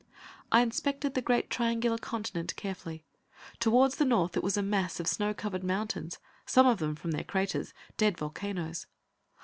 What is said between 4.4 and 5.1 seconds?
was a mass of